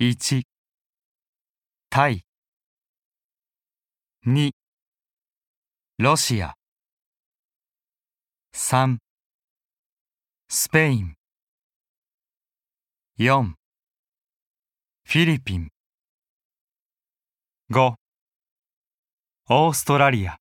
[0.00, 0.42] 1
[1.90, 2.24] タイ
[4.24, 4.52] 2
[5.98, 6.54] ロシア。
[8.54, 8.98] 3
[10.48, 11.14] スペイン。
[13.18, 13.54] 4
[15.04, 15.68] フィリピン。
[17.72, 17.94] 5
[19.50, 20.36] オーストラリア。